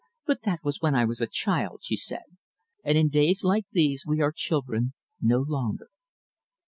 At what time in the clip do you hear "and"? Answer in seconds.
2.83-2.97